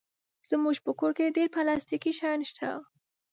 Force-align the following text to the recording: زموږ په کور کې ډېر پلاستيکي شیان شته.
زموږ 0.49 0.77
په 0.85 0.91
کور 0.99 1.11
کې 1.17 1.35
ډېر 1.37 1.47
پلاستيکي 1.55 2.11
شیان 2.19 2.39
شته. 2.49 2.69